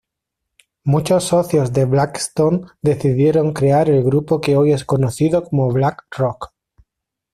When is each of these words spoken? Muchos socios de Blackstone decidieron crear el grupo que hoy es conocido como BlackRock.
Muchos 0.83 1.25
socios 1.25 1.73
de 1.73 1.85
Blackstone 1.85 2.61
decidieron 2.81 3.53
crear 3.53 3.87
el 3.87 4.03
grupo 4.03 4.41
que 4.41 4.57
hoy 4.57 4.71
es 4.73 4.83
conocido 4.83 5.43
como 5.43 5.69
BlackRock. 5.69 6.51